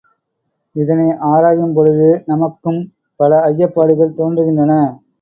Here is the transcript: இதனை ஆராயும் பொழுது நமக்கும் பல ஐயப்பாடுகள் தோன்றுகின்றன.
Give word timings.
இதனை 0.75 1.05
ஆராயும் 1.29 1.73
பொழுது 1.73 2.09
நமக்கும் 2.25 2.81
பல 3.19 3.41
ஐயப்பாடுகள் 3.47 4.17
தோன்றுகின்றன. 4.17 4.73